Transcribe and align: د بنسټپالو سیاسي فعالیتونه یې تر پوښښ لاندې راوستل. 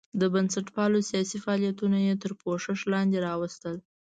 د 0.19 0.23
بنسټپالو 0.33 0.99
سیاسي 1.09 1.37
فعالیتونه 1.43 1.97
یې 2.07 2.13
تر 2.23 2.31
پوښښ 2.41 2.77
لاندې 2.93 3.17
راوستل. 3.27 3.75